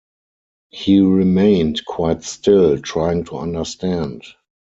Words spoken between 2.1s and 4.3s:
still, trying to understand.